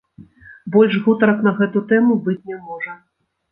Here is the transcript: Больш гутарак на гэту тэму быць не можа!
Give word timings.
Больш 0.75 0.95
гутарак 1.05 1.45
на 1.49 1.53
гэту 1.61 1.85
тэму 1.93 2.19
быць 2.25 2.41
не 2.51 2.61
можа! 2.73 2.99